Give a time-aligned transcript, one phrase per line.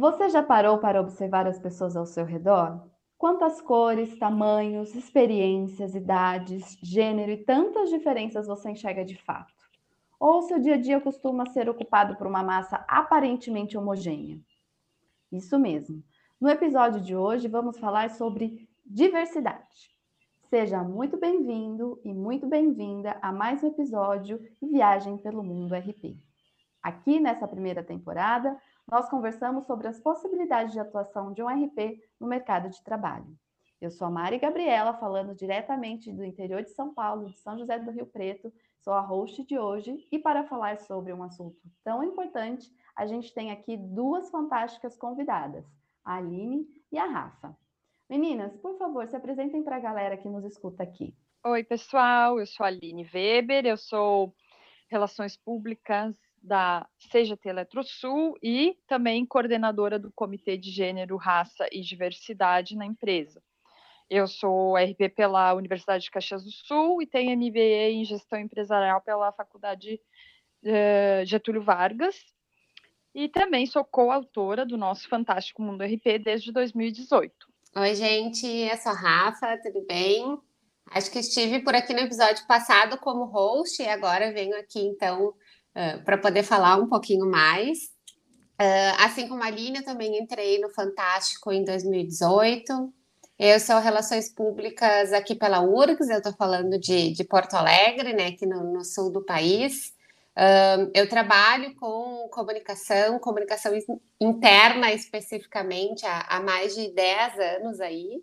[0.00, 2.88] Você já parou para observar as pessoas ao seu redor?
[3.18, 9.52] Quantas cores, tamanhos, experiências, idades, gênero e tantas diferenças você enxerga de fato?
[10.18, 14.40] Ou seu dia a dia costuma ser ocupado por uma massa aparentemente homogênea?
[15.30, 16.02] Isso mesmo.
[16.40, 19.94] No episódio de hoje vamos falar sobre diversidade.
[20.48, 26.16] Seja muito bem-vindo e muito bem-vinda a mais um episódio viagem pelo mundo RP.
[26.82, 28.56] Aqui nessa primeira temporada,
[28.90, 33.38] nós conversamos sobre as possibilidades de atuação de um RP no mercado de trabalho.
[33.80, 37.78] Eu sou a Mari Gabriela, falando diretamente do interior de São Paulo, de São José
[37.78, 42.02] do Rio Preto, sou a host de hoje, e para falar sobre um assunto tão
[42.02, 45.64] importante, a gente tem aqui duas fantásticas convidadas,
[46.04, 47.56] a Aline e a Rafa.
[48.08, 51.14] Meninas, por favor, se apresentem para a galera que nos escuta aqui.
[51.46, 54.34] Oi, pessoal, eu sou a Aline Weber, eu sou
[54.90, 62.76] Relações Públicas da CGT Eletrosul e também coordenadora do Comitê de Gênero, Raça e Diversidade
[62.76, 63.42] na empresa.
[64.08, 69.00] Eu sou RP pela Universidade de Caxias do Sul e tenho MBA em Gestão Empresarial
[69.00, 70.00] pela Faculdade
[70.64, 72.16] uh, Getúlio Vargas.
[73.14, 77.32] E também sou coautora do nosso fantástico Mundo RP desde 2018.
[77.76, 80.38] Oi, gente, eu sou a Rafa, tudo bem?
[80.90, 85.32] Acho que estive por aqui no episódio passado como host e agora venho aqui então
[85.76, 87.78] uh, para poder falar um pouquinho mais.
[88.60, 92.92] Uh, assim como a Aline, eu também entrei no Fantástico em 2018.
[93.38, 98.26] Eu sou Relações Públicas aqui pela URGS, eu estou falando de, de Porto Alegre, né,
[98.26, 99.94] aqui no, no sul do país.
[100.36, 103.72] Uh, eu trabalho com comunicação, comunicação
[104.20, 108.22] interna especificamente, há, há mais de 10 anos aí.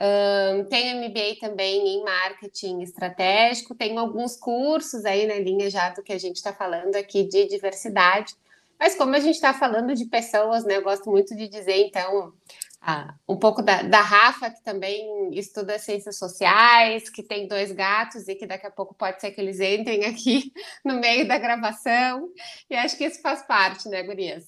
[0.00, 6.04] Uh, tenho MBA também em marketing estratégico, tenho alguns cursos aí na linha já do
[6.04, 8.34] que a gente está falando aqui de diversidade.
[8.78, 12.32] Mas como a gente está falando de pessoas, né, eu gosto muito de dizer, então,
[12.80, 18.28] ah, um pouco da, da, Rafa, que também estuda ciências sociais, que tem dois gatos
[18.28, 20.52] e que daqui a pouco pode ser que eles entrem aqui
[20.84, 22.28] no meio da gravação.
[22.70, 24.44] E acho que isso faz parte, né, Gurias?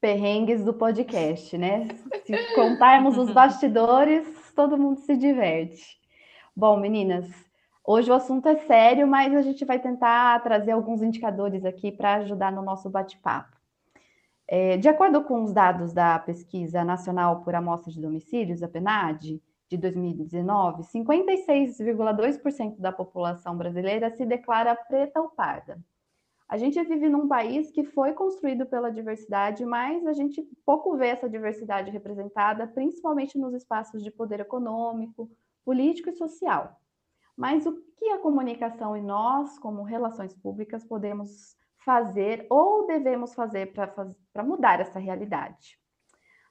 [0.00, 1.86] Perrengues do podcast, né?
[2.26, 5.98] Se contarmos os bastidores, todo mundo se diverte.
[6.56, 7.28] Bom, meninas,
[7.84, 12.14] hoje o assunto é sério, mas a gente vai tentar trazer alguns indicadores aqui para
[12.14, 13.56] ajudar no nosso bate-papo.
[14.46, 19.42] É, de acordo com os dados da Pesquisa Nacional por Amostra de Domicílios, a PNAD,
[19.68, 25.78] de 2019, 56,2% da população brasileira se declara preta ou parda.
[26.54, 31.08] A gente vive num país que foi construído pela diversidade, mas a gente pouco vê
[31.08, 35.28] essa diversidade representada, principalmente nos espaços de poder econômico,
[35.64, 36.80] político e social.
[37.36, 43.72] Mas o que a comunicação e nós, como relações públicas, podemos fazer ou devemos fazer
[43.72, 45.76] para mudar essa realidade?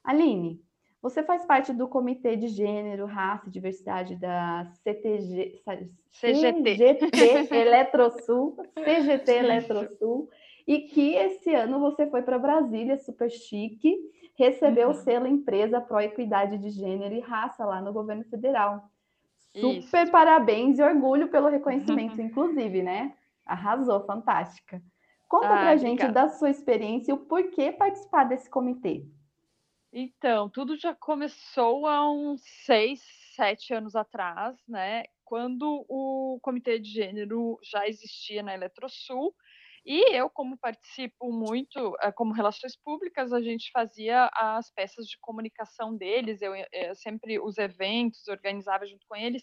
[0.04, 0.62] Aline,
[1.04, 5.60] você faz parte do Comitê de Gênero, Raça e Diversidade da CTG,
[6.10, 10.30] CGT, CGT Eletrosul, CGT Eletrosul,
[10.66, 13.98] e que esse ano você foi para Brasília, super chique,
[14.34, 14.94] recebeu uhum.
[14.94, 18.88] o selo Empresa Pro Equidade de Gênero e Raça lá no governo federal.
[19.54, 20.10] Super Isso.
[20.10, 23.12] parabéns e orgulho pelo reconhecimento, inclusive, né?
[23.44, 24.80] Arrasou, fantástica.
[25.28, 29.04] Conta ah, pra gente da sua experiência e o porquê participar desse comitê.
[29.96, 33.00] Então, tudo já começou há uns seis,
[33.36, 35.04] sete anos atrás, né?
[35.24, 39.32] Quando o Comitê de Gênero já existia na Eletrosul,
[39.86, 45.16] e eu, como participo muito, eh, como relações públicas, a gente fazia as peças de
[45.20, 49.42] comunicacação deles, eu, eu eh, sempre os eventos, organizava junto com eles,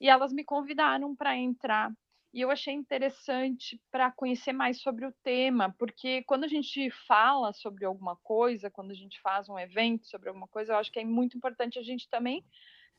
[0.00, 1.90] e elas me convidaram para entrar
[2.34, 7.52] e eu achei interessante para conhecer mais sobre o tema, porque quando a gente fala
[7.52, 10.98] sobre alguma coisa, quando a gente faz um evento sobre alguma coisa, eu acho que
[10.98, 12.44] é muito importante a gente também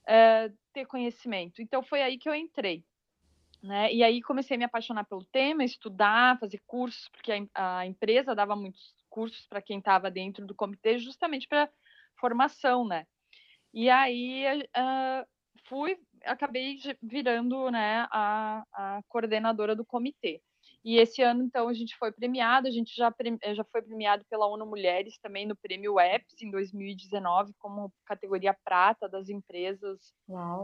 [0.08, 1.62] é, ter conhecimento.
[1.62, 2.86] Então foi aí que eu entrei.
[3.62, 3.94] Né?
[3.94, 8.34] E aí comecei a me apaixonar pelo tema, estudar, fazer cursos, porque a, a empresa
[8.34, 11.70] dava muitos cursos para quem estava dentro do comitê, justamente para
[12.18, 13.06] formação, né?
[13.74, 15.28] E aí uh,
[15.68, 20.42] fui acabei virando né, a, a coordenadora do comitê.
[20.84, 23.12] E esse ano, então, a gente foi premiado, a gente já,
[23.54, 29.10] já foi premiado pela ONU Mulheres também no prêmio EPS em 2019, como categoria prata
[29.10, 30.14] das empresas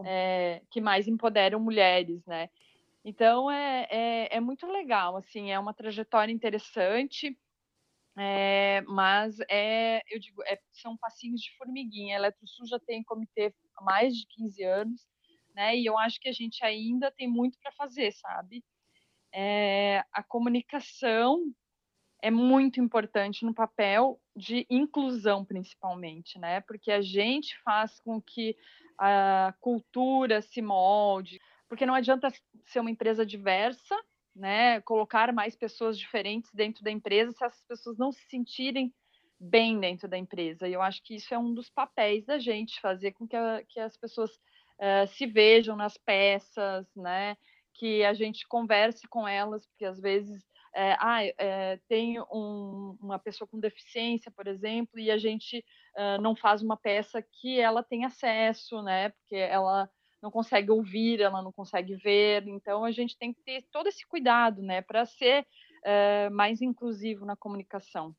[0.06, 2.50] é, que mais empoderam mulheres, né?
[3.04, 7.36] Então, é, é, é, muito legal, assim, é uma trajetória interessante,
[8.16, 12.16] é, mas é, eu digo, é, são passinhos de formiguinha.
[12.16, 15.08] A Eletrosul já tem comitê há mais de 15 anos,
[15.56, 15.77] né?
[15.77, 18.63] E eu acho que a gente ainda tem muito para fazer, sabe?
[19.33, 21.53] É, a comunicação
[22.21, 26.62] é muito importante no papel de inclusão, principalmente, né?
[26.62, 28.56] Porque a gente faz com que
[28.98, 32.31] a cultura se molde, porque não adianta
[32.65, 33.95] ser uma empresa diversa,
[34.36, 34.80] né?
[34.81, 38.94] Colocar mais pessoas diferentes dentro da empresa se essas pessoas não se sentirem
[39.39, 40.68] bem dentro da empresa.
[40.68, 43.63] E eu acho que isso é um dos papéis da gente, fazer com que, a,
[43.68, 44.31] que as pessoas
[44.80, 47.36] uh, se vejam nas peças, né?
[47.74, 53.20] Que a gente converse com elas, porque às vezes é, ah, é, tem um, uma
[53.20, 55.64] pessoa com deficiência, por exemplo, e a gente
[55.98, 59.10] uh, não faz uma peça que ela tem acesso, né?
[59.10, 59.90] Porque ela
[60.22, 62.48] não consegue ouvir, ela não consegue ver.
[62.48, 67.26] Então a gente tem que ter todo esse cuidado, né, para ser uh, mais inclusivo
[67.26, 68.16] na comunicação.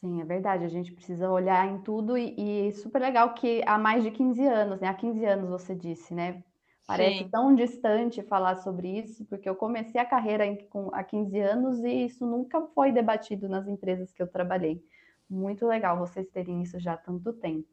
[0.00, 0.64] Sim, é verdade.
[0.64, 4.44] A gente precisa olhar em tudo e, e super legal que há mais de 15
[4.46, 4.88] anos, né?
[4.88, 6.42] Há 15 anos você disse, né?
[6.86, 7.28] Parece Sim.
[7.28, 11.82] tão distante falar sobre isso, porque eu comecei a carreira em, com, há 15 anos
[11.82, 14.80] e isso nunca foi debatido nas empresas que eu trabalhei.
[15.28, 17.66] Muito legal vocês terem isso já há tanto tempo.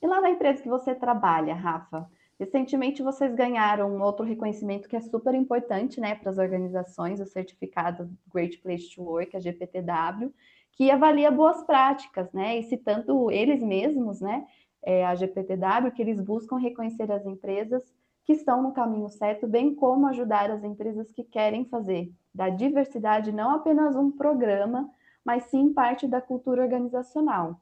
[0.00, 2.08] E lá na empresa que você trabalha, Rafa,
[2.38, 7.26] recentemente vocês ganharam um outro reconhecimento que é super importante né, para as organizações, o
[7.26, 10.32] certificado Great Place to Work, a GPTW,
[10.78, 12.56] que avalia boas práticas, né?
[12.56, 14.46] E citando eles mesmos, né?
[14.80, 17.92] É, a GPTW, que eles buscam reconhecer as empresas
[18.24, 23.32] que estão no caminho certo, bem como ajudar as empresas que querem fazer da diversidade
[23.32, 24.88] não apenas um programa,
[25.24, 27.60] mas sim parte da cultura organizacional.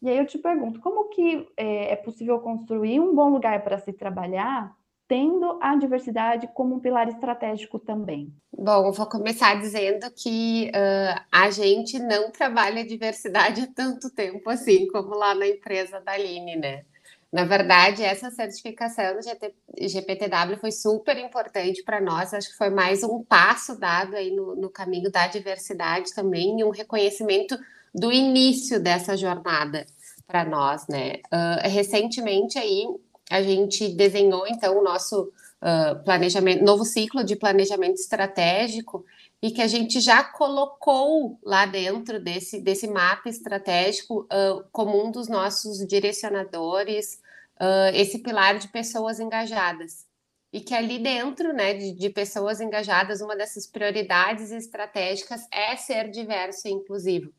[0.00, 3.76] E aí eu te pergunto, como que é, é possível construir um bom lugar para
[3.78, 4.74] se trabalhar
[5.08, 8.30] tendo a diversidade como um pilar estratégico também?
[8.52, 14.48] Bom, eu vou começar dizendo que uh, a gente não trabalha diversidade há tanto tempo
[14.50, 16.84] assim, como lá na empresa da Aline, né?
[17.32, 22.32] Na verdade, essa certificação do GT, GPTW foi super importante para nós.
[22.32, 26.64] Acho que foi mais um passo dado aí no, no caminho da diversidade também e
[26.64, 27.58] um reconhecimento
[27.94, 29.86] do início dessa jornada
[30.26, 31.16] para nós, né?
[31.26, 32.86] Uh, recentemente aí
[33.30, 35.32] a gente desenhou então o nosso
[35.62, 39.04] uh, planejamento, novo ciclo de planejamento estratégico
[39.40, 45.10] e que a gente já colocou lá dentro desse, desse mapa estratégico uh, como um
[45.10, 47.20] dos nossos direcionadores,
[47.60, 50.06] uh, esse pilar de pessoas engajadas.
[50.52, 56.10] E que ali dentro né, de, de, pessoas engajadas, uma dessas prioridades estratégicas é ser
[56.10, 57.30] diverso e inclusivo.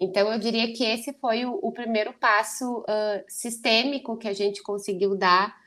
[0.00, 4.62] Então, eu diria que esse foi o, o primeiro passo uh, sistêmico que a gente
[4.62, 5.58] conseguiu dar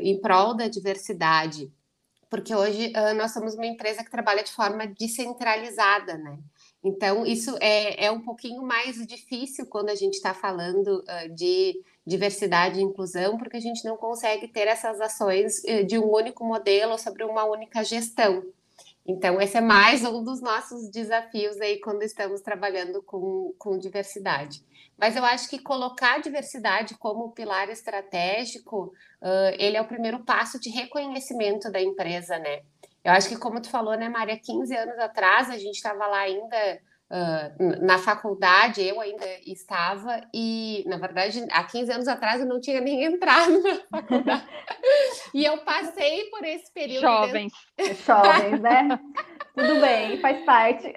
[0.00, 1.70] em prol da diversidade
[2.32, 6.38] porque hoje uh, nós somos uma empresa que trabalha de forma descentralizada, né?
[6.82, 11.78] Então, isso é, é um pouquinho mais difícil quando a gente está falando uh, de
[12.06, 16.42] diversidade e inclusão, porque a gente não consegue ter essas ações uh, de um único
[16.42, 18.42] modelo sobre uma única gestão.
[19.06, 24.64] Então, esse é mais um dos nossos desafios aí quando estamos trabalhando com, com diversidade.
[24.96, 30.20] Mas eu acho que colocar a diversidade como pilar estratégico, uh, ele é o primeiro
[30.20, 32.60] passo de reconhecimento da empresa, né?
[33.04, 36.20] Eu acho que, como tu falou, né, Maria, 15 anos atrás a gente estava lá
[36.20, 42.46] ainda uh, na faculdade, eu ainda estava, e, na verdade, há 15 anos atrás eu
[42.46, 44.48] não tinha nem entrado na faculdade.
[45.34, 47.02] e eu passei por esse período.
[47.02, 47.52] Jovens.
[47.52, 47.58] Dentro...
[48.06, 49.00] Jovens, né?
[49.54, 50.90] Tudo bem, faz parte.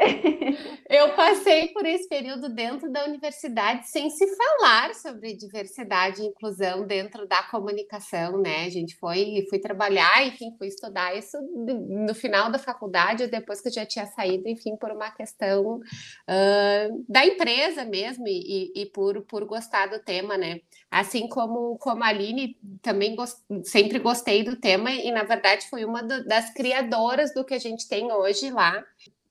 [0.89, 6.87] Eu passei por esse período dentro da universidade sem se falar sobre diversidade e inclusão
[6.87, 8.65] dentro da comunicação, né?
[8.65, 13.67] A gente foi fui trabalhar, enfim, fui estudar isso no final da faculdade, depois que
[13.67, 19.21] eu já tinha saído, enfim, por uma questão uh, da empresa mesmo e, e, por,
[19.23, 20.61] por gostar do tema, né?
[20.95, 25.83] Assim como, como a Aline, também gost, sempre gostei do tema e, na verdade, fui
[25.83, 28.81] uma do, das criadoras do que a gente tem hoje lá,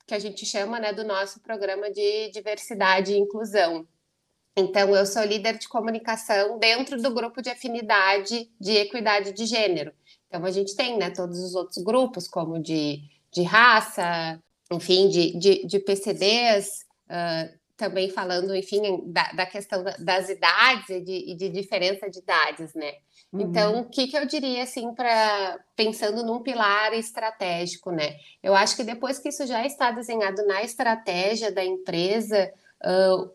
[0.06, 3.88] que a gente chama né, do nosso programa de diversidade e inclusão.
[4.54, 9.90] Então, eu sou líder de comunicação dentro do grupo de afinidade de equidade de gênero.
[10.28, 13.00] Então, a gente tem né, todos os outros grupos, como de,
[13.32, 14.38] de raça,
[14.70, 21.00] enfim, de, de, de PCDs, uh, também falando, enfim, da, da questão das idades e
[21.00, 22.94] de, e de, diferença de idades, né?
[23.32, 23.40] Uhum.
[23.40, 28.16] Então, o que, que eu diria, assim, para pensando num pilar estratégico, né?
[28.42, 32.52] Eu acho que depois que isso já está desenhado na estratégia da empresa,
[32.84, 33.30] uh,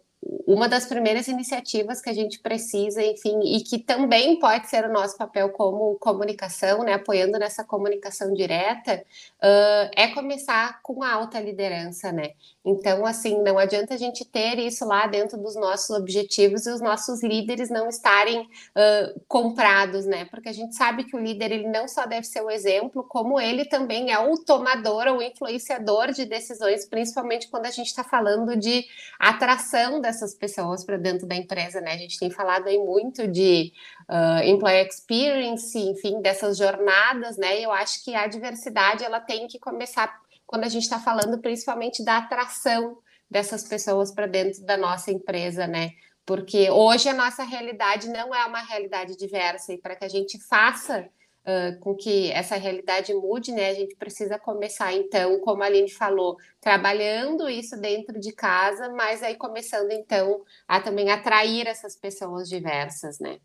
[0.45, 4.91] uma das primeiras iniciativas que a gente precisa, enfim, e que também pode ser o
[4.91, 9.03] nosso papel como comunicação, né, apoiando nessa comunicação direta,
[9.41, 12.33] uh, é começar com a alta liderança, né?
[12.65, 16.81] Então, assim, não adianta a gente ter isso lá dentro dos nossos objetivos e os
[16.81, 20.25] nossos líderes não estarem uh, comprados, né?
[20.25, 23.39] Porque a gente sabe que o líder ele não só deve ser o exemplo, como
[23.39, 28.57] ele também é o tomador ou influenciador de decisões, principalmente quando a gente está falando
[28.57, 28.85] de
[29.17, 31.93] atração dessas pessoas para dentro da empresa, né?
[31.93, 33.71] A gente tem falado aí muito de
[34.09, 37.61] uh, employee experience, enfim, dessas jornadas, né?
[37.61, 42.03] Eu acho que a diversidade ela tem que começar quando a gente está falando principalmente
[42.03, 42.97] da atração
[43.29, 45.91] dessas pessoas para dentro da nossa empresa, né?
[46.25, 50.39] Porque hoje a nossa realidade não é uma realidade diversa, e para que a gente
[50.39, 51.07] faça
[51.45, 55.91] uh, com que essa realidade mude, né, a gente precisa começar, então, como a Aline
[55.91, 62.49] falou, trabalhando isso dentro de casa, mas aí começando, então, a também atrair essas pessoas
[62.49, 63.39] diversas, né?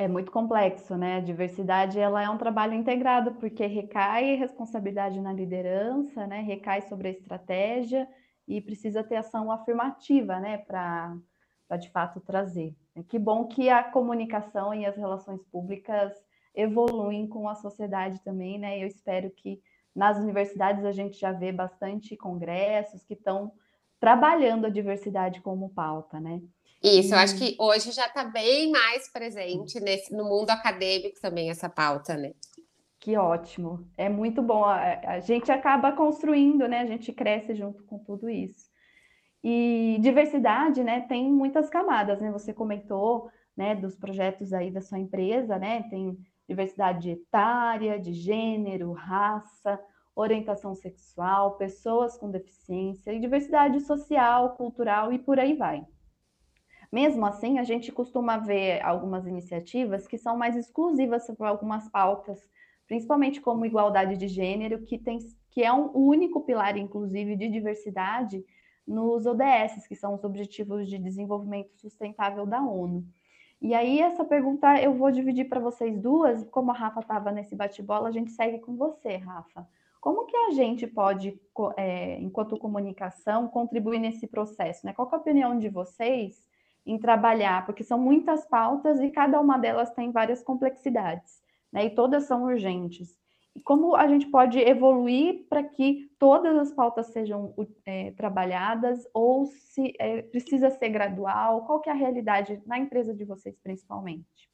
[0.00, 1.16] É muito complexo, né?
[1.16, 6.40] A diversidade ela é um trabalho integrado, porque recai responsabilidade na liderança, né?
[6.40, 8.08] Recai sobre a estratégia
[8.46, 10.58] e precisa ter ação afirmativa, né?
[10.58, 11.16] Para
[11.80, 12.76] de fato trazer.
[13.08, 16.12] Que bom que a comunicação e as relações públicas
[16.54, 18.80] evoluem com a sociedade também, né?
[18.80, 19.60] Eu espero que
[19.94, 23.52] nas universidades a gente já vê bastante congressos que estão
[23.98, 26.40] trabalhando a diversidade como pauta, né?
[26.82, 31.50] Isso, eu acho que hoje já está bem mais presente nesse, no mundo acadêmico também
[31.50, 32.32] essa pauta, né?
[33.00, 34.64] Que ótimo, é muito bom.
[34.64, 36.80] A, a gente acaba construindo, né?
[36.80, 38.68] A gente cresce junto com tudo isso.
[39.42, 41.00] E diversidade, né?
[41.02, 42.30] Tem muitas camadas, né?
[42.30, 43.74] Você comentou, né?
[43.74, 45.84] Dos projetos aí da sua empresa, né?
[45.90, 46.16] Tem
[46.48, 49.80] diversidade etária, de gênero, raça,
[50.14, 55.84] orientação sexual, pessoas com deficiência e diversidade social, cultural e por aí vai.
[56.90, 62.48] Mesmo assim, a gente costuma ver algumas iniciativas que são mais exclusivas para algumas pautas,
[62.86, 65.18] principalmente como igualdade de gênero, que, tem,
[65.50, 68.44] que é um único pilar, inclusive, de diversidade
[68.86, 73.04] nos ODS, que são os Objetivos de Desenvolvimento Sustentável da ONU.
[73.60, 77.54] E aí, essa pergunta eu vou dividir para vocês duas, como a Rafa estava nesse
[77.54, 79.68] bate-bola, a gente segue com você, Rafa.
[80.00, 81.38] Como que a gente pode,
[81.76, 84.86] é, enquanto comunicação, contribuir nesse processo?
[84.86, 84.92] Né?
[84.94, 86.46] Qual é a opinião de vocês
[86.86, 91.42] em trabalhar, porque são muitas pautas e cada uma delas tem várias complexidades,
[91.72, 91.86] né?
[91.86, 93.16] E todas são urgentes.
[93.54, 97.54] E como a gente pode evoluir para que todas as pautas sejam
[97.84, 101.66] é, trabalhadas ou se é, precisa ser gradual?
[101.66, 104.47] Qual que é a realidade na empresa de vocês, principalmente?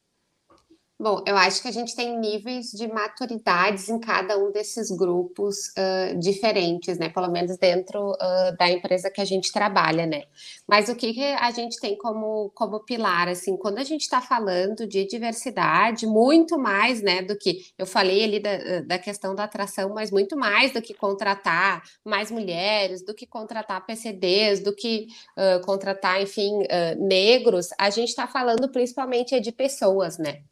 [0.97, 5.71] Bom, eu acho que a gente tem níveis de maturidades em cada um desses grupos
[5.71, 7.09] uh, diferentes, né?
[7.09, 10.23] Pelo menos dentro uh, da empresa que a gente trabalha, né?
[10.69, 14.21] Mas o que, que a gente tem como, como pilar, assim, quando a gente está
[14.21, 19.45] falando de diversidade, muito mais, né, do que eu falei ali da, da questão da
[19.45, 25.09] atração, mas muito mais do que contratar mais mulheres, do que contratar PCDs, do que
[25.37, 26.53] uh, contratar, enfim,
[26.99, 30.45] negros, a gente está falando principalmente de pessoas, né?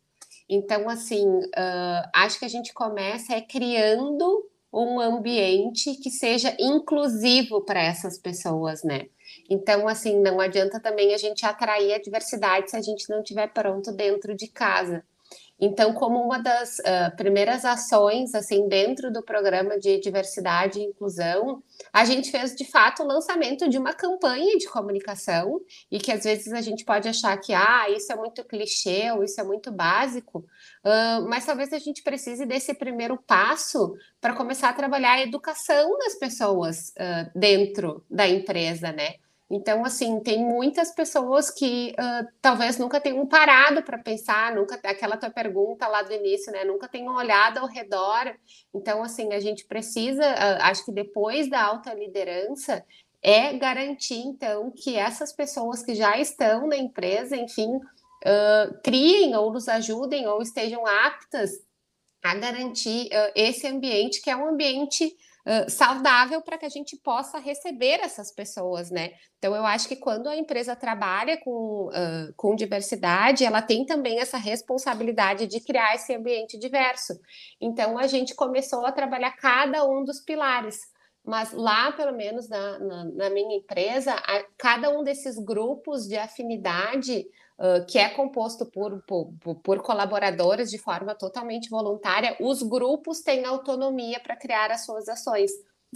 [0.55, 7.63] Então, assim, uh, acho que a gente começa é criando um ambiente que seja inclusivo
[7.63, 9.07] para essas pessoas, né?
[9.49, 13.47] Então, assim, não adianta também a gente atrair a diversidade se a gente não estiver
[13.49, 15.03] pronto dentro de casa.
[15.65, 21.63] Então, como uma das uh, primeiras ações, assim, dentro do programa de diversidade e inclusão,
[21.93, 26.25] a gente fez, de fato, o lançamento de uma campanha de comunicação e que às
[26.25, 29.71] vezes a gente pode achar que, ah, isso é muito clichê ou isso é muito
[29.71, 35.23] básico, uh, mas talvez a gente precise desse primeiro passo para começar a trabalhar a
[35.23, 39.22] educação das pessoas uh, dentro da empresa, né?
[39.55, 45.15] Então, assim, tem muitas pessoas que uh, talvez nunca tenham parado para pensar, nunca aquela
[45.15, 46.65] tua pergunta lá do início, né?
[46.65, 48.35] Nunca tenham olhado ao redor.
[48.73, 52.83] Então, assim, a gente precisa, uh, acho que depois da alta liderança,
[53.21, 59.53] é garantir, então, que essas pessoas que já estão na empresa, enfim, uh, criem ou
[59.53, 61.61] nos ajudem ou estejam aptas
[62.23, 65.17] a garantir esse ambiente que é um ambiente
[65.69, 69.11] saudável para que a gente possa receber essas pessoas, né?
[69.39, 74.21] Então, eu acho que quando a empresa trabalha com, uh, com diversidade, ela tem também
[74.21, 77.19] essa responsabilidade de criar esse ambiente diverso.
[77.61, 80.79] Então, a gente começou a trabalhar cada um dos pilares.
[81.25, 86.17] Mas lá, pelo menos na, na, na minha empresa, a, cada um desses grupos de
[86.17, 87.27] afinidade
[87.89, 94.19] que é composto por, por, por, colaboradores de forma totalmente voluntária, os grupos têm autonomia
[94.19, 95.51] para criar as suas ações.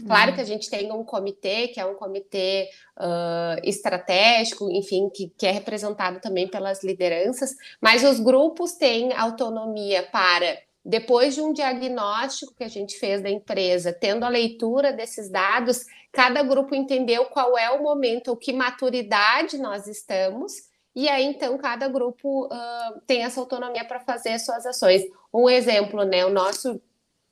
[0.04, 2.68] Claro que a gente tem um comitê, que é um comitê
[2.98, 10.02] uh, estratégico, enfim, que, que é representado também pelas lideranças, mas os grupos têm autonomia
[10.12, 15.28] para depois de um diagnóstico que a gente fez da empresa, tendo a leitura desses
[15.28, 20.65] dados, cada grupo entendeu qual é o momento, o que maturidade nós estamos,
[20.96, 25.02] e aí então cada grupo uh, tem essa autonomia para fazer suas ações.
[25.32, 26.24] Um exemplo, né?
[26.24, 26.80] O nosso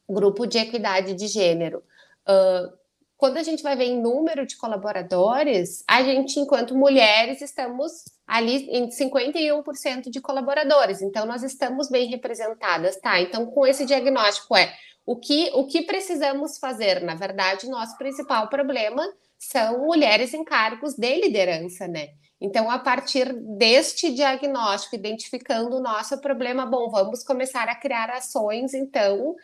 [0.06, 1.83] grupo de equidade de gênero.
[2.28, 2.85] Uh,
[3.16, 8.68] quando a gente vai ver em número de colaboradores, a gente, enquanto mulheres, estamos ali
[8.68, 11.00] em 51% de colaboradores.
[11.00, 13.18] Então, nós estamos bem representadas, tá?
[13.21, 14.75] Então, com esse diagnóstico é
[15.06, 17.00] o que, o que precisamos fazer?
[17.02, 19.11] Na verdade, nosso principal problema
[19.45, 22.11] são mulheres em cargos de liderança, né?
[22.41, 28.75] Então, a partir deste diagnóstico, identificando o nosso problema, bom, vamos começar a criar ações,
[28.75, 29.35] então,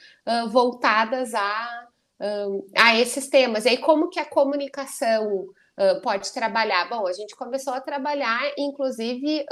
[0.50, 1.86] voltadas a
[2.76, 3.64] a esses temas.
[3.64, 5.46] E aí, como que a comunicação
[6.02, 6.90] pode trabalhar?
[6.90, 9.46] Bom, a gente começou a trabalhar, inclusive,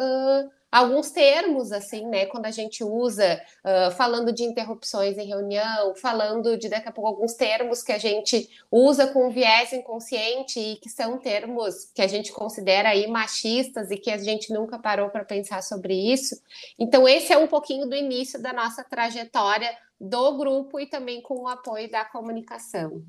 [0.71, 2.27] alguns termos, assim, né?
[2.27, 7.09] Quando a gente usa, uh, falando de interrupções em reunião, falando de daqui a pouco
[7.09, 12.07] alguns termos que a gente usa com viés inconsciente e que são termos que a
[12.07, 16.41] gente considera aí machistas e que a gente nunca parou para pensar sobre isso.
[16.79, 19.71] Então, esse é um pouquinho do início da nossa trajetória
[20.01, 23.03] do grupo e também com o apoio da comunicação.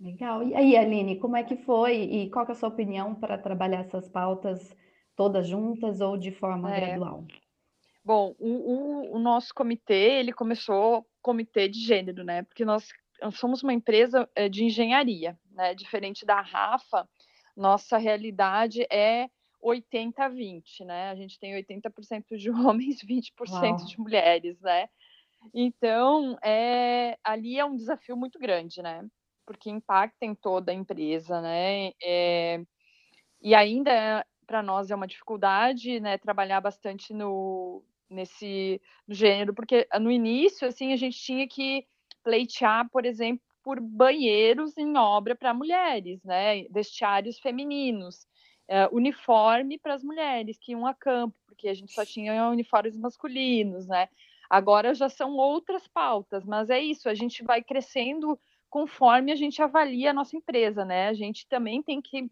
[0.00, 0.42] Legal.
[0.42, 3.80] E aí, Aline, como é que foi e qual é a sua opinião para trabalhar
[3.80, 4.74] essas pautas
[5.20, 6.80] todas juntas ou de forma é.
[6.80, 7.26] gradual?
[8.02, 12.42] Bom, o, o, o, nosso comitê, ele começou comitê de gênero, né?
[12.44, 12.88] Porque nós
[13.32, 15.74] somos uma empresa eh, de engenharia, né?
[15.74, 17.06] Diferente da Rafa,
[17.54, 19.28] nossa realidade é
[19.62, 21.10] 80-20, né?
[21.10, 23.76] A gente tem 80% de homens, 20% Uau.
[23.76, 24.88] de mulheres, né?
[25.52, 29.06] Então, é, ali é um desafio muito grande, né?
[29.44, 31.92] Porque impacta em toda a empresa, né?
[32.02, 32.62] É,
[33.42, 36.18] e ainda para nós é uma dificuldade, né?
[36.18, 41.86] Trabalhar bastante no nesse no gênero, porque no início, assim, a gente tinha que
[42.24, 46.64] pleitear, por exemplo, por banheiros em obra para mulheres, né?
[46.64, 48.26] Vestiários femininos,
[48.66, 52.96] é, uniforme para as mulheres que iam a campo, porque a gente só tinha uniformes
[52.96, 54.08] masculinos, né?
[54.50, 58.36] Agora já são outras pautas, mas é isso, a gente vai crescendo
[58.68, 61.06] conforme a gente avalia a nossa empresa, né?
[61.06, 62.28] A gente também tem que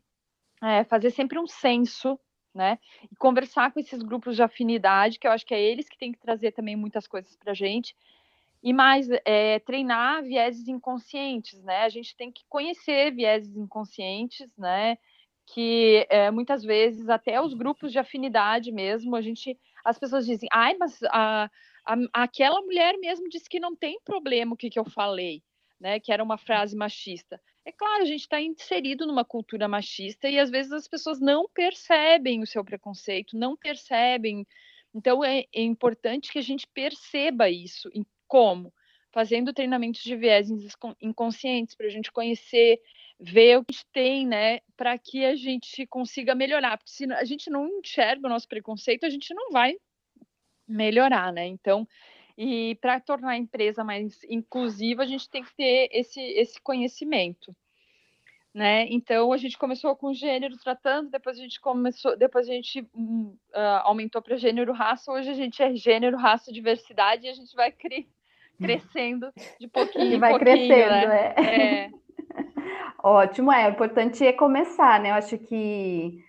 [0.62, 2.18] é, fazer sempre um censo,
[2.54, 2.78] né?
[3.10, 6.12] E conversar com esses grupos de afinidade, que eu acho que é eles que têm
[6.12, 7.94] que trazer também muitas coisas para a gente.
[8.62, 11.84] E mais, é, treinar vieses inconscientes, né?
[11.84, 14.98] A gente tem que conhecer vieses inconscientes, né?
[15.46, 20.48] Que é, muitas vezes até os grupos de afinidade mesmo, a gente, as pessoas dizem,
[20.52, 21.48] ai, mas a,
[21.86, 25.42] a, aquela mulher mesmo disse que não tem problema o que, que eu falei,
[25.80, 26.00] né?
[26.00, 27.40] Que era uma frase machista.
[27.68, 31.46] É claro, a gente está inserido numa cultura machista e às vezes as pessoas não
[31.46, 34.46] percebem o seu preconceito, não percebem.
[34.94, 37.90] Então é, é importante que a gente perceba isso.
[38.26, 38.72] Como?
[39.12, 40.48] Fazendo treinamentos de viés
[40.98, 42.80] inconscientes para a gente conhecer,
[43.20, 46.78] ver o que a gente tem, né, para que a gente consiga melhorar.
[46.78, 49.76] Porque se a gente não enxerga o nosso preconceito, a gente não vai
[50.66, 51.46] melhorar, né?
[51.46, 51.86] Então,
[52.40, 57.52] e para tornar a empresa mais inclusiva, a gente tem que ter esse, esse conhecimento.
[58.54, 58.86] Né?
[58.90, 63.82] Então a gente começou com gênero tratando, depois a gente começou, depois a gente uh,
[63.82, 67.72] aumentou para gênero raça, hoje a gente é gênero, raça, diversidade e a gente vai
[67.72, 68.08] cre
[68.56, 71.34] crescendo de pouquinho e vai pouquinho, crescendo, né?
[71.36, 71.84] é.
[71.86, 71.90] é.
[73.02, 75.10] Ótimo, é, o importante é começar, né?
[75.10, 76.24] Eu acho que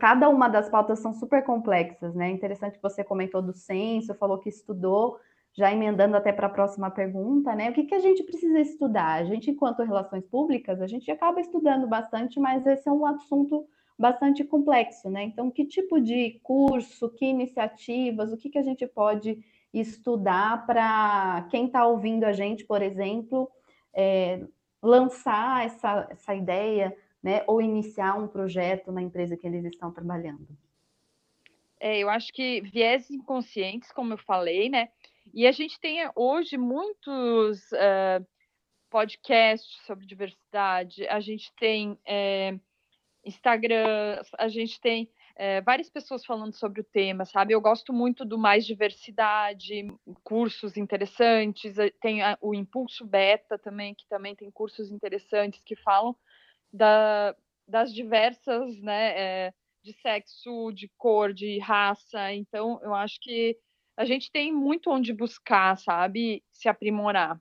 [0.00, 2.30] cada uma das pautas são super complexas, né?
[2.30, 5.18] Interessante que você comentou do censo, falou que estudou,
[5.58, 7.68] já emendando até para a próxima pergunta, né?
[7.68, 9.14] O que, que a gente precisa estudar?
[9.14, 13.66] A gente, enquanto relações públicas, a gente acaba estudando bastante, mas esse é um assunto
[13.98, 15.24] bastante complexo, né?
[15.24, 19.44] Então, que tipo de curso, que iniciativas, o que, que a gente pode
[19.74, 23.50] estudar para quem está ouvindo a gente, por exemplo,
[23.92, 24.46] é,
[24.80, 30.46] lançar essa, essa ideia né, ou iniciar um projeto na empresa que eles estão trabalhando?
[31.80, 34.88] É, eu acho que viés inconscientes, como eu falei, né?
[35.34, 38.26] E a gente tem hoje muitos uh,
[38.90, 42.58] podcasts sobre diversidade, a gente tem é,
[43.24, 45.10] Instagram, a gente tem
[45.64, 47.54] várias pessoas falando sobre o tema, sabe?
[47.54, 49.86] Eu gosto muito do Mais Diversidade,
[50.24, 56.16] cursos interessantes, tem a, o Impulso Beta também, que também tem cursos interessantes que falam
[56.72, 57.36] da,
[57.68, 62.32] das diversas, né, de sexo, de cor, de raça.
[62.32, 63.56] Então, eu acho que
[63.98, 67.36] a gente tem muito onde buscar, sabe, se aprimorar.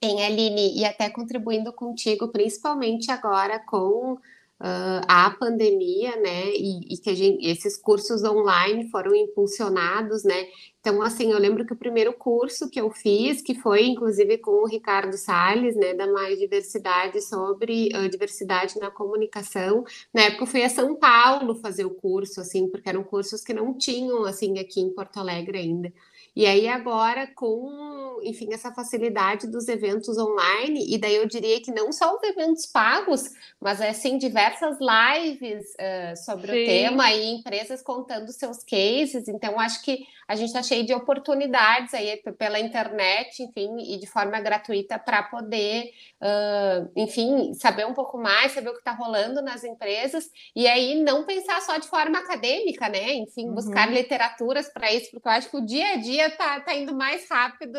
[0.00, 4.18] Tem, Aline, e até contribuindo contigo, principalmente agora com
[4.60, 6.50] uh, à pandemia, né?
[6.54, 10.46] E, e que gente, esses cursos online foram impulsionados, né?
[10.80, 14.62] Então, assim, eu lembro que o primeiro curso que eu fiz, que foi inclusive com
[14.62, 20.46] o Ricardo Salles, né, da Mais Diversidade, sobre uh, diversidade na comunicação, na época eu
[20.46, 24.58] fui a São Paulo fazer o curso, assim, porque eram cursos que não tinham, assim,
[24.58, 25.92] aqui em Porto Alegre ainda.
[26.34, 31.72] E aí agora com, enfim, essa facilidade dos eventos online, e daí eu diria que
[31.72, 36.62] não só os eventos pagos, mas assim diversas lives uh, sobre Sim.
[36.62, 39.26] o tema e empresas contando seus cases.
[39.28, 44.06] Então acho que a gente está cheio de oportunidades aí pela internet, enfim, e de
[44.06, 45.90] forma gratuita para poder,
[46.22, 51.02] uh, enfim, saber um pouco mais, saber o que está rolando nas empresas e aí
[51.02, 53.12] não pensar só de forma acadêmica, né?
[53.14, 53.56] Enfim, uhum.
[53.56, 56.94] buscar literaturas para isso, porque eu acho que o dia a dia está tá indo
[56.94, 57.76] mais rápido.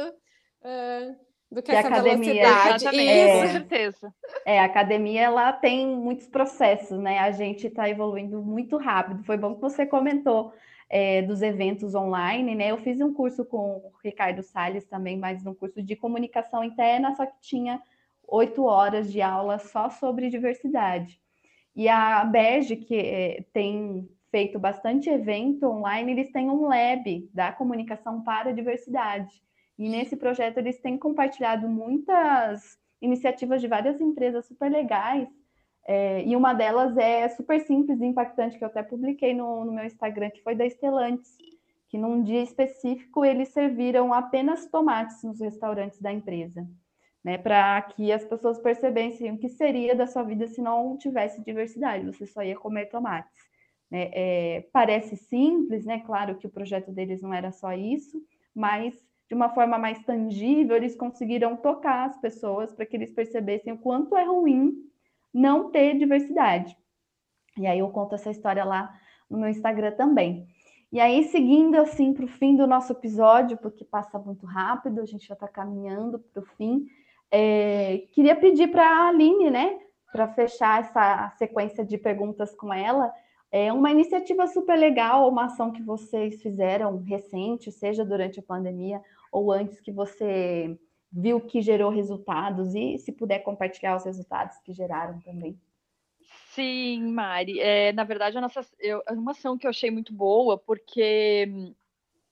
[0.61, 1.15] Uh,
[1.49, 2.99] do que, que essa academia, velocidade.
[2.99, 4.13] É, com certeza.
[4.45, 7.19] É, a academia ela tem muitos processos, né?
[7.19, 9.23] A gente está evoluindo muito rápido.
[9.23, 10.53] Foi bom que você comentou
[10.93, 12.69] é, dos eventos online, né?
[12.69, 17.15] Eu fiz um curso com o Ricardo Salles também, mas um curso de comunicação interna,
[17.15, 17.81] só que tinha
[18.27, 21.21] oito horas de aula só sobre diversidade.
[21.73, 27.53] E a Berge, que é, tem feito bastante evento online, eles têm um lab da
[27.53, 29.41] comunicação para a diversidade.
[29.79, 35.29] E nesse projeto eles têm compartilhado muitas iniciativas de várias empresas super legais
[35.87, 39.71] é, e uma delas é super simples e impactante, que eu até publiquei no, no
[39.71, 41.35] meu Instagram, que foi da Estelantes,
[41.89, 46.67] que num dia específico eles serviram apenas tomates nos restaurantes da empresa,
[47.23, 47.37] né?
[47.37, 52.05] Para que as pessoas percebessem o que seria da sua vida se não tivesse diversidade,
[52.05, 53.41] você só ia comer tomates.
[53.89, 54.09] Né?
[54.13, 55.99] É, parece simples, né?
[56.05, 58.23] Claro que o projeto deles não era só isso,
[58.55, 58.93] mas
[59.27, 63.77] de uma forma mais tangível, eles conseguiram tocar as pessoas para que eles percebessem o
[63.77, 64.90] quanto é ruim
[65.33, 66.77] não ter diversidade.
[67.57, 68.93] E aí eu conto essa história lá
[69.29, 70.47] no meu Instagram também.
[70.91, 75.05] E aí, seguindo assim para o fim do nosso episódio, porque passa muito rápido, a
[75.05, 76.85] gente já está caminhando para o fim,
[77.31, 79.79] é, queria pedir para a Aline, né,
[80.11, 83.13] para fechar essa sequência de perguntas com ela,
[83.49, 89.01] é uma iniciativa super legal, uma ação que vocês fizeram recente, seja durante a pandemia
[89.31, 90.77] ou antes que você
[91.11, 95.59] viu que gerou resultados e se puder compartilhar os resultados que geraram também.
[96.53, 97.59] Sim, Mari.
[97.59, 101.73] É, na verdade, a nossa, eu, é uma ação que eu achei muito boa, porque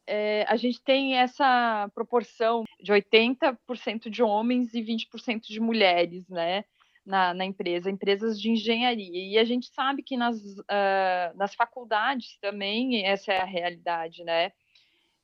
[0.06, 6.66] é, a gente tem essa proporção de 80% de homens e 20% de mulheres, né?
[7.06, 9.34] Na, na, empresa, empresas de engenharia.
[9.34, 14.52] E a gente sabe que nas, uh, nas faculdades também essa é a realidade, né?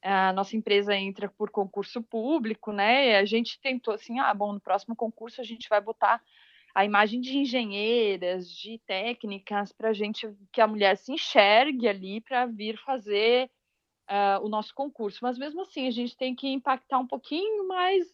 [0.06, 3.18] A nossa empresa entra por concurso público, né?
[3.18, 6.22] A gente tentou assim, ah, bom, no próximo concurso a gente vai botar
[6.76, 12.22] a imagem de engenheiras, de técnicas, para a gente que a mulher se enxergue ali
[12.22, 13.50] para vir fazer
[14.10, 15.20] uh, o nosso concurso.
[15.24, 18.06] Mas mesmo assim, a gente tem que impactar um pouquinho mais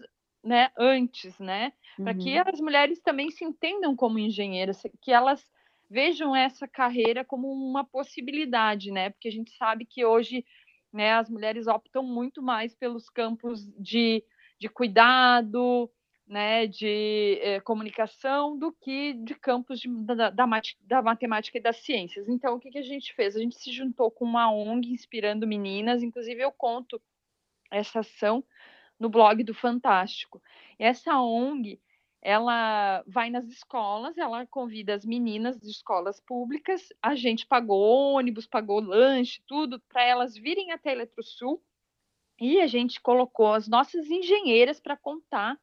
[0.43, 1.73] né, antes, né?
[1.97, 2.43] Para que uhum.
[2.47, 5.45] as mulheres também se entendam como engenheiras, que elas
[5.89, 9.09] vejam essa carreira como uma possibilidade, né?
[9.09, 10.45] Porque a gente sabe que hoje
[10.91, 11.13] né?
[11.13, 14.23] As mulheres optam muito mais pelos campos de,
[14.59, 15.89] de cuidado,
[16.31, 20.45] né, de eh, comunicação do que de campos de, da, da,
[20.79, 22.29] da, matemática e das ciências.
[22.29, 23.35] Então, o que, que a gente fez?
[23.35, 27.01] A gente se juntou com uma ONG inspirando meninas, inclusive eu conto
[27.69, 28.41] essa ação
[28.97, 30.41] no blog do Fantástico.
[30.79, 31.81] Essa ONG
[32.21, 38.45] ela vai nas escolas, ela convida as meninas de escolas públicas, a gente pagou ônibus,
[38.45, 41.63] pagou lanche, tudo, para elas virem até Eletrosul,
[42.39, 45.59] e a gente colocou as nossas engenheiras para contar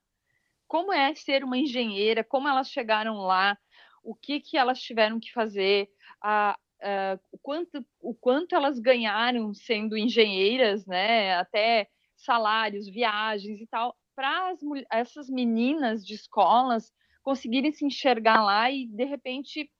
[0.67, 3.57] como é ser uma engenheira, como elas chegaram lá,
[4.03, 5.89] o que, que elas tiveram que fazer,
[6.21, 13.67] a, a, o, quanto, o quanto elas ganharam sendo engenheiras, né, até salários, viagens e
[13.67, 14.53] tal para
[14.91, 19.71] essas meninas de escolas conseguirem se enxergar lá e de repente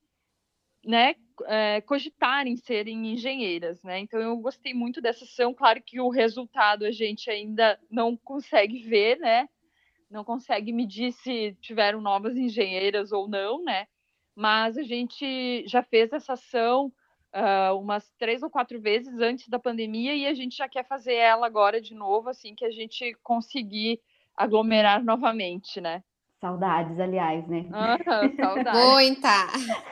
[0.85, 3.99] né, é, cogitarem serem engenheiras, né?
[3.99, 5.53] Então eu gostei muito dessa ação.
[5.53, 9.49] Claro que o resultado a gente ainda não consegue ver, né?
[10.09, 13.89] Não consegue medir se tiveram novas engenheiras ou não, né?
[14.37, 16.93] Mas a gente já fez essa ação
[17.35, 21.15] uh, umas três ou quatro vezes antes da pandemia e a gente já quer fazer
[21.15, 24.01] ela agora de novo, assim que a gente conseguir
[24.39, 26.03] aglomerar novamente, né?
[26.41, 27.67] Saudades, aliás, né?
[27.67, 28.91] Uhum, saudades.
[28.93, 29.47] Muita!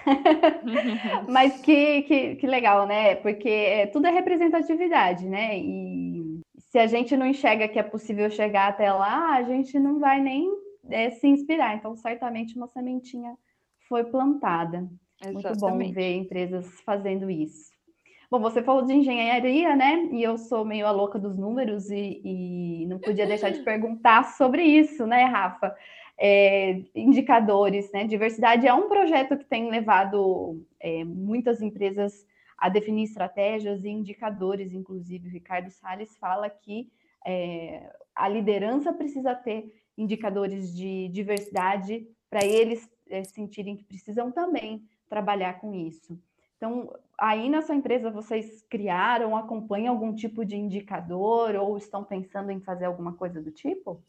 [1.28, 3.16] Mas que, que, que legal, né?
[3.16, 5.58] Porque é, tudo é representatividade, né?
[5.58, 9.98] E se a gente não enxerga que é possível chegar até lá, a gente não
[9.98, 10.48] vai nem
[10.88, 11.74] é, se inspirar.
[11.74, 13.34] Então, certamente uma sementinha
[13.88, 14.88] foi plantada.
[15.20, 15.48] Exatamente.
[15.48, 17.75] Muito bom ver empresas fazendo isso.
[18.30, 20.08] Bom, você falou de engenharia, né?
[20.10, 24.24] E eu sou meio a louca dos números e, e não podia deixar de perguntar
[24.36, 25.76] sobre isso, né, Rafa?
[26.18, 28.04] É, indicadores, né?
[28.04, 32.26] Diversidade é um projeto que tem levado é, muitas empresas
[32.58, 36.90] a definir estratégias e indicadores, inclusive o Ricardo Salles fala que
[37.24, 44.82] é, a liderança precisa ter indicadores de diversidade para eles é, sentirem que precisam também
[45.08, 46.18] trabalhar com isso.
[46.56, 52.50] Então, aí na sua empresa vocês criaram, acompanham algum tipo de indicador ou estão pensando
[52.50, 54.02] em fazer alguma coisa do tipo?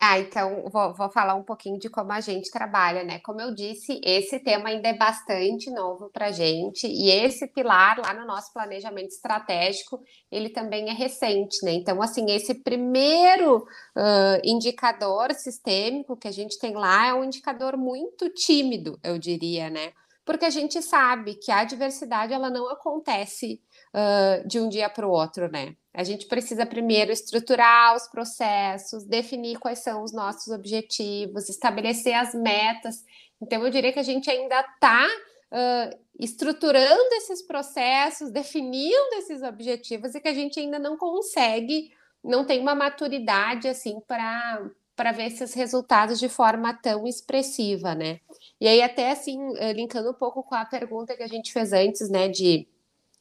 [0.00, 3.18] Ah, então vou, vou, falar um pouquinho de como a gente trabalha, né?
[3.18, 7.98] Como eu disse, esse tema ainda é bastante novo para a gente, e esse pilar
[7.98, 11.72] lá no nosso planejamento estratégico, ele também é recente, né?
[11.72, 17.76] Então, assim, esse primeiro uh, indicador sistêmico que a gente tem lá é um indicador
[17.76, 19.92] muito tímido, eu diria, né?
[20.28, 23.62] Porque a gente sabe que a diversidade ela não acontece
[23.94, 25.74] uh, de um dia para o outro, né?
[25.94, 32.34] A gente precisa primeiro estruturar os processos, definir quais são os nossos objetivos, estabelecer as
[32.34, 33.02] metas.
[33.40, 40.14] Então, eu diria que a gente ainda está uh, estruturando esses processos, definindo esses objetivos
[40.14, 41.90] e que a gente ainda não consegue,
[42.22, 44.60] não tem uma maturidade assim para
[44.98, 48.18] para ver esses resultados de forma tão expressiva, né?
[48.60, 49.38] E aí até assim,
[49.74, 52.66] linkando um pouco com a pergunta que a gente fez antes, né, de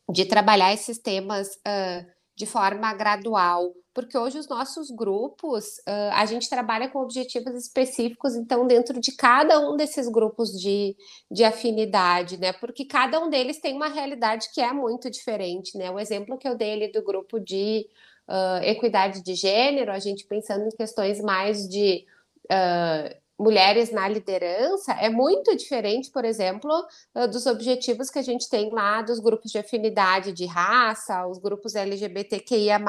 [0.09, 6.25] de trabalhar esses temas uh, de forma gradual, porque hoje os nossos grupos, uh, a
[6.25, 10.95] gente trabalha com objetivos específicos, então, dentro de cada um desses grupos de,
[11.31, 12.53] de afinidade, né?
[12.53, 15.89] Porque cada um deles tem uma realidade que é muito diferente, né?
[15.91, 17.87] O exemplo que eu dei ali do grupo de
[18.27, 22.05] uh, equidade de gênero, a gente pensando em questões mais de.
[22.45, 26.71] Uh, mulheres na liderança é muito diferente, por exemplo,
[27.31, 31.75] dos objetivos que a gente tem lá dos grupos de afinidade de raça, os grupos
[31.75, 32.79] LGBTQIA,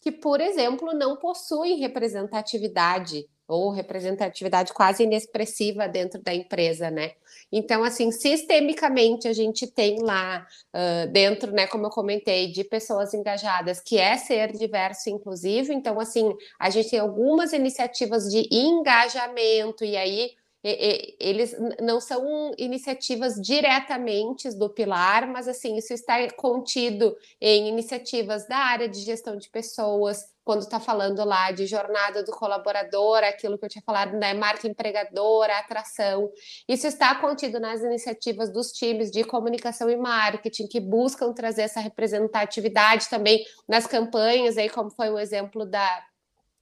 [0.00, 7.12] que, por exemplo, não possuem representatividade ou representatividade quase inexpressiva dentro da empresa, né?
[7.50, 13.14] Então, assim, sistemicamente a gente tem lá uh, dentro, né, como eu comentei, de pessoas
[13.14, 15.72] engajadas, que é ser diverso e inclusivo.
[15.72, 20.32] Então, assim, a gente tem algumas iniciativas de engajamento, e aí
[20.62, 28.56] eles não são iniciativas diretamente do pilar, mas assim, isso está contido em iniciativas da
[28.56, 33.66] área de gestão de pessoas, quando está falando lá de jornada do colaborador, aquilo que
[33.66, 36.30] eu tinha falado, né, marca empregadora, atração.
[36.66, 41.80] Isso está contido nas iniciativas dos times de comunicação e marketing que buscam trazer essa
[41.80, 46.02] representatividade também nas campanhas, aí como foi o exemplo da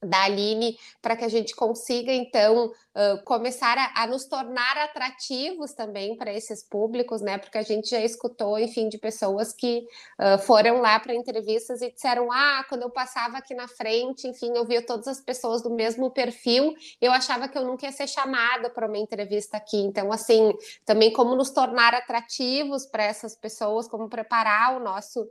[0.03, 5.73] da Aline, para que a gente consiga, então, uh, começar a, a, nos tornar atrativos
[5.73, 7.37] também para esses públicos, né?
[7.37, 9.85] Porque a gente já escutou, enfim, de pessoas que
[10.19, 14.51] uh, foram lá para entrevistas e disseram: ah, quando eu passava aqui na frente, enfim,
[14.55, 18.07] eu via todas as pessoas do mesmo perfil, eu achava que eu nunca ia ser
[18.07, 19.77] chamada para uma entrevista aqui.
[19.77, 20.53] Então, assim,
[20.85, 25.27] também como nos tornar atrativos para essas pessoas, como preparar o nosso uh,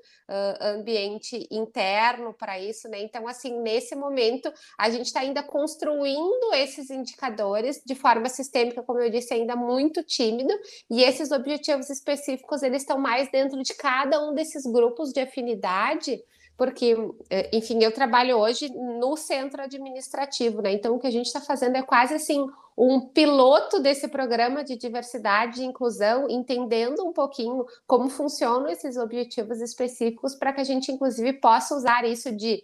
[0.60, 3.00] ambiente interno para isso, né?
[3.00, 9.00] Então, assim, nesse momento, a gente está ainda construindo esses indicadores de forma sistêmica, como
[9.00, 10.52] eu disse, ainda muito tímido,
[10.90, 16.22] e esses objetivos específicos eles estão mais dentro de cada um desses grupos de afinidade
[16.56, 16.96] porque,
[17.28, 20.72] eh, enfim, eu trabalho hoje no centro administrativo, né?
[20.72, 24.76] Então, o que a gente está fazendo é quase assim um piloto desse programa de
[24.76, 30.90] diversidade e inclusão, entendendo um pouquinho como funcionam esses objetivos específicos, para que a gente,
[30.90, 32.62] inclusive, possa usar isso de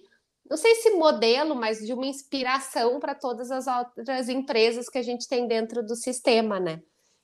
[0.48, 5.02] não sei se modelo, mas de uma inspiração para todas as outras empresas que a
[5.02, 6.80] gente tem dentro do sistema, né?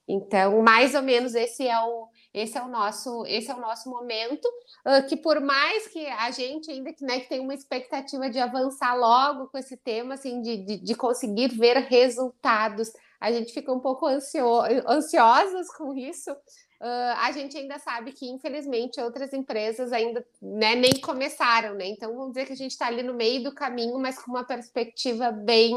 [0.09, 3.91] Então, mais ou menos esse é o esse é o nosso esse é o nosso
[3.91, 4.47] momento
[4.87, 8.95] uh, que por mais que a gente ainda né, que tem uma expectativa de avançar
[8.95, 13.81] logo com esse tema, assim, de, de, de conseguir ver resultados, a gente fica um
[13.81, 16.35] pouco ansio, ansiosas com isso,
[16.81, 21.87] Uh, a gente ainda sabe que, infelizmente, outras empresas ainda né, nem começaram, né?
[21.89, 24.45] Então, vamos dizer que a gente está ali no meio do caminho, mas com uma
[24.45, 25.75] perspectiva bem,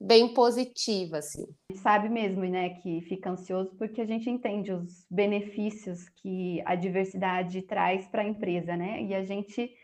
[0.00, 1.44] bem positiva, assim.
[1.74, 7.62] Sabe mesmo, né, que fica ansioso porque a gente entende os benefícios que a diversidade
[7.62, 9.02] traz para a empresa, né?
[9.02, 9.74] E a gente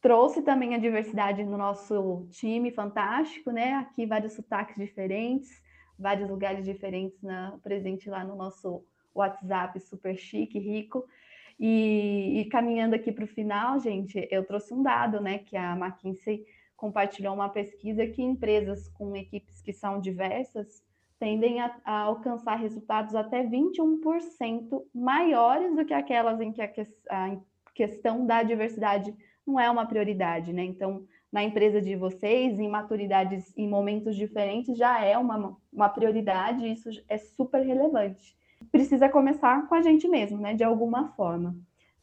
[0.00, 3.74] trouxe também a diversidade no nosso time fantástico, né?
[3.74, 5.50] Aqui vários sotaques diferentes,
[5.98, 8.82] vários lugares diferentes na, presente lá no nosso
[9.14, 11.04] WhatsApp super chique, rico.
[11.58, 15.76] E, e caminhando aqui para o final, gente, eu trouxe um dado, né, que a
[15.76, 20.82] McKinsey compartilhou uma pesquisa que empresas com equipes que são diversas
[21.18, 26.80] tendem a, a alcançar resultados até 21% maiores do que aquelas em que a, que,
[27.10, 27.36] a
[27.74, 29.14] questão da diversidade
[29.46, 30.64] não é uma prioridade, né?
[30.64, 36.66] Então, na empresa de vocês, em maturidades, em momentos diferentes, já é uma, uma prioridade,
[36.66, 38.34] isso é super relevante.
[38.70, 40.54] Precisa começar com a gente mesmo, né?
[40.54, 41.56] De alguma forma.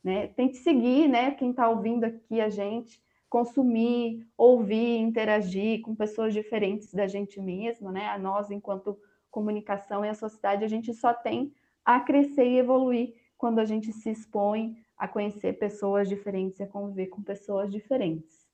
[0.03, 0.27] Né?
[0.27, 1.31] Tente seguir, né?
[1.31, 7.91] Quem está ouvindo aqui a gente, consumir, ouvir, interagir com pessoas diferentes da gente mesmo,
[7.91, 8.07] né?
[8.07, 8.97] A nós, enquanto
[9.29, 13.93] comunicação e a sociedade, a gente só tem a crescer e evoluir quando a gente
[13.93, 18.47] se expõe a conhecer pessoas diferentes e a conviver com pessoas diferentes.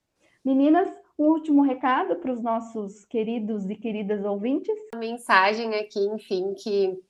[0.44, 4.74] Meninas, um último recado para os nossos queridos e queridas ouvintes?
[4.92, 7.00] A mensagem aqui, enfim, que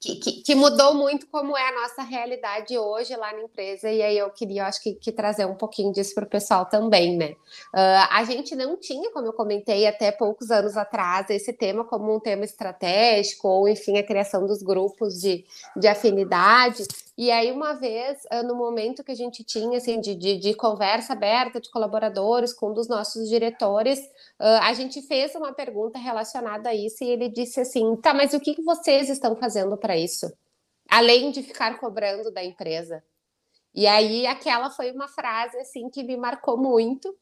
[0.00, 4.00] que, que, que, mudou muito como é a nossa realidade hoje lá na empresa, e
[4.00, 7.32] aí eu queria, acho que, que trazer um pouquinho disso para o pessoal também, né?
[7.74, 12.14] Uh, a gente não tinha, como eu comentei até poucos anos atrás, esse tema como
[12.14, 15.44] um tema estratégico, ou enfim, a criação dos grupos de,
[15.76, 16.82] de afinidade,
[17.22, 20.54] e aí, uma vez, ah, no momento que a gente tinha, assim, de, de, de
[20.54, 24.00] conversa aberta de colaboradores com um dos nossos diretores,
[24.38, 28.32] ah, a gente fez uma pergunta relacionada a isso e ele disse assim: tá, mas
[28.32, 30.32] o que vocês estão fazendo para isso?
[30.88, 33.04] Além de ficar cobrando da empresa.
[33.74, 37.14] E aí, aquela foi uma frase, assim, que me marcou muito.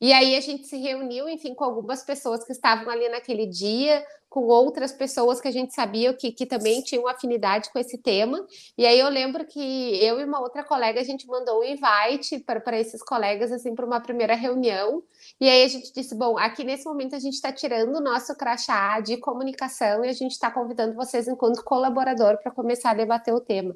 [0.00, 4.06] E aí a gente se reuniu, enfim, com algumas pessoas que estavam ali naquele dia,
[4.30, 8.46] com outras pessoas que a gente sabia que, que também tinham afinidade com esse tema.
[8.78, 12.38] E aí eu lembro que eu e uma outra colega, a gente mandou um invite
[12.38, 15.02] para esses colegas, assim, para uma primeira reunião.
[15.40, 18.32] E aí a gente disse: bom, aqui nesse momento a gente está tirando o nosso
[18.36, 23.34] crachá de comunicação e a gente está convidando vocês, enquanto colaborador, para começar a debater
[23.34, 23.74] o tema.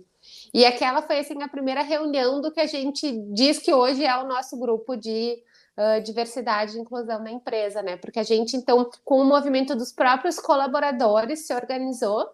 [0.55, 4.17] E aquela foi assim a primeira reunião do que a gente diz que hoje é
[4.19, 5.37] o nosso grupo de
[6.05, 7.97] diversidade e inclusão na empresa, né?
[7.97, 12.29] Porque a gente, então, com o movimento dos próprios colaboradores, se organizou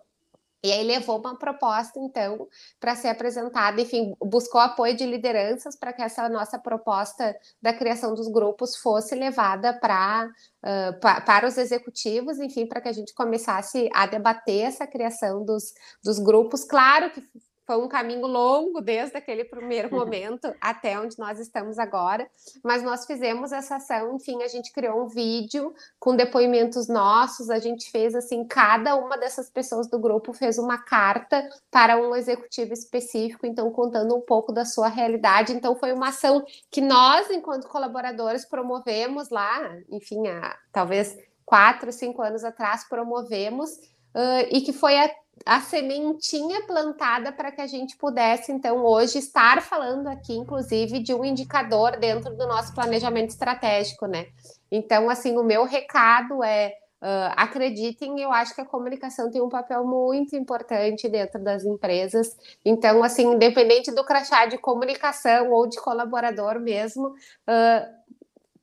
[0.62, 2.46] e aí levou uma proposta, então,
[2.78, 8.14] para ser apresentada, enfim, buscou apoio de lideranças para que essa nossa proposta da criação
[8.14, 13.88] dos grupos fosse levada para uh, para os executivos, enfim, para que a gente começasse
[13.94, 15.72] a debater essa criação dos,
[16.04, 16.62] dos grupos.
[16.62, 17.22] Claro que
[17.70, 22.28] foi um caminho longo desde aquele primeiro momento até onde nós estamos agora,
[22.64, 27.60] mas nós fizemos essa ação, enfim, a gente criou um vídeo com depoimentos nossos, a
[27.60, 32.72] gente fez assim, cada uma dessas pessoas do grupo fez uma carta para um executivo
[32.72, 35.52] específico, então contando um pouco da sua realidade.
[35.52, 42.20] Então foi uma ação que nós, enquanto colaboradores, promovemos lá, enfim, há talvez quatro, cinco
[42.20, 45.08] anos atrás, promovemos uh, e que foi a
[45.44, 51.14] a sementinha plantada para que a gente pudesse, então, hoje estar falando aqui, inclusive, de
[51.14, 54.26] um indicador dentro do nosso planejamento estratégico, né?
[54.70, 56.74] Então, assim, o meu recado é.
[57.02, 62.36] Uh, acreditem, eu acho que a comunicação tem um papel muito importante dentro das empresas.
[62.62, 67.99] Então, assim, independente do crachá de comunicação ou de colaborador mesmo, uh,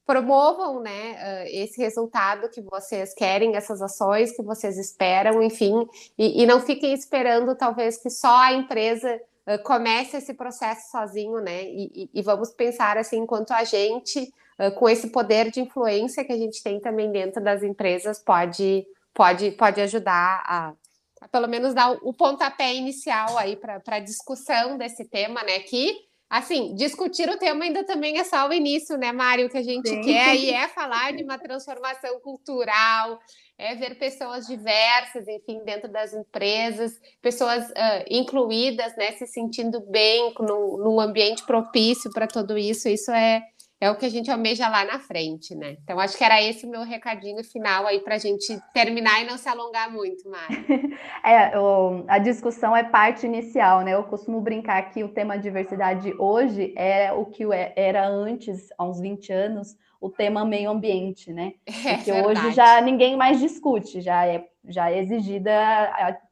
[0.07, 5.85] promovam né, esse resultado que vocês querem, essas ações que vocês esperam, enfim,
[6.17, 9.21] e, e não fiquem esperando talvez que só a empresa
[9.63, 11.63] comece esse processo sozinho, né?
[11.63, 14.29] E, e, vamos pensar assim, enquanto a gente,
[14.75, 19.51] com esse poder de influência que a gente tem também dentro das empresas, pode, pode,
[19.51, 20.73] pode ajudar a,
[21.21, 25.59] a pelo menos dar o pontapé inicial aí para a discussão desse tema, né?
[25.59, 29.47] Que Assim, discutir o tema ainda também é só o início, né, Mário?
[29.47, 30.01] O que a gente Sim.
[30.01, 33.17] quer e é falar de uma transformação cultural,
[33.57, 40.33] é ver pessoas diversas, enfim, dentro das empresas, pessoas uh, incluídas, né, se sentindo bem
[40.39, 42.89] num, num ambiente propício para tudo isso.
[42.89, 43.41] Isso é,
[43.79, 45.77] é o que a gente almeja lá na frente, né?
[45.83, 49.27] Então, acho que era esse o meu recadinho final aí para a gente terminar e
[49.27, 50.97] não se alongar muito, Mari.
[51.23, 53.93] é, o, a discussão é parte inicial, né?
[53.93, 58.83] Eu costumo brincar que o tema diversidade hoje é o que é, era antes, há
[58.83, 61.53] uns 20 anos, o tema meio ambiente, né?
[61.85, 62.39] É Porque verdade.
[62.47, 65.51] hoje já ninguém mais discute, já é, já é exigida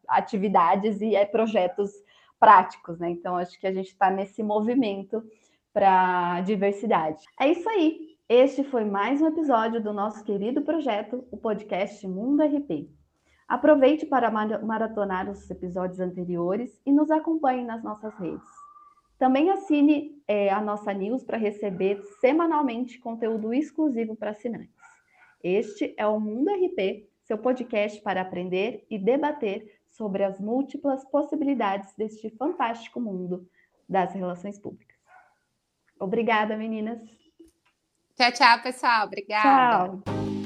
[0.07, 1.91] atividades e é projetos
[2.39, 3.09] práticos, né?
[3.09, 5.23] Então, acho que a gente está nesse movimento
[5.75, 7.21] para diversidade.
[7.37, 8.15] É isso aí.
[8.29, 12.89] Este foi mais um episódio do nosso querido projeto, o podcast Mundo RP.
[13.45, 18.47] Aproveite para maratonar os episódios anteriores e nos acompanhe nas nossas redes.
[19.19, 24.73] Também assine é, a nossa news para receber semanalmente conteúdo exclusivo para assinantes.
[25.43, 31.93] Este é o Mundo RP, seu podcast para aprender e debater sobre as múltiplas possibilidades
[31.97, 33.45] deste fantástico mundo
[33.89, 34.94] das relações públicas.
[35.99, 36.99] Obrigada, meninas.
[38.15, 39.07] Tchau, tchau, pessoal.
[39.07, 40.01] Obrigada.
[40.03, 40.44] Tchau.